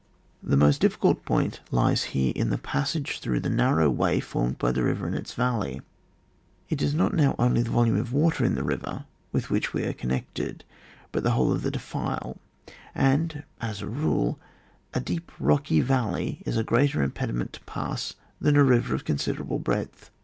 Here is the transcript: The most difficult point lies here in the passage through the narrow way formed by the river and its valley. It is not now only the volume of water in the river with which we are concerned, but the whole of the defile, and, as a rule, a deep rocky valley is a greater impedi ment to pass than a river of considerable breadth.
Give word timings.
The 0.41 0.57
most 0.57 0.81
difficult 0.81 1.23
point 1.25 1.59
lies 1.69 2.05
here 2.17 2.33
in 2.35 2.49
the 2.49 2.57
passage 2.57 3.19
through 3.19 3.39
the 3.41 3.51
narrow 3.51 3.87
way 3.91 4.19
formed 4.19 4.57
by 4.57 4.71
the 4.71 4.81
river 4.81 5.05
and 5.05 5.13
its 5.15 5.35
valley. 5.35 5.83
It 6.69 6.81
is 6.81 6.95
not 6.95 7.13
now 7.13 7.35
only 7.37 7.61
the 7.61 7.69
volume 7.69 7.97
of 7.97 8.11
water 8.11 8.43
in 8.43 8.55
the 8.55 8.63
river 8.63 9.05
with 9.31 9.51
which 9.51 9.75
we 9.75 9.83
are 9.83 9.93
concerned, 9.93 10.63
but 11.11 11.21
the 11.21 11.29
whole 11.37 11.51
of 11.51 11.61
the 11.61 11.69
defile, 11.69 12.37
and, 12.95 13.43
as 13.61 13.83
a 13.83 13.87
rule, 13.87 14.39
a 14.95 14.99
deep 14.99 15.31
rocky 15.39 15.81
valley 15.81 16.41
is 16.47 16.57
a 16.57 16.63
greater 16.63 17.07
impedi 17.07 17.33
ment 17.35 17.53
to 17.53 17.61
pass 17.65 18.15
than 18.39 18.55
a 18.57 18.63
river 18.63 18.95
of 18.95 19.05
considerable 19.05 19.59
breadth. 19.59 20.09